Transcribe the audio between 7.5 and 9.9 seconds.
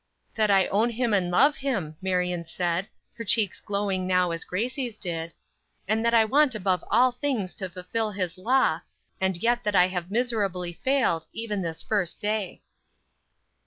to fulfill his law, and yet that I